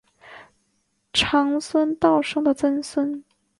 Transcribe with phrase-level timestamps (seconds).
[1.13, 3.23] 长孙道生的曾孙。